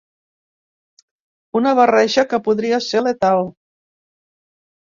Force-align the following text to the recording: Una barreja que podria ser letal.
Una 1.59 1.75
barreja 1.81 2.25
que 2.33 2.41
podria 2.49 2.81
ser 2.89 3.05
letal. 3.11 3.47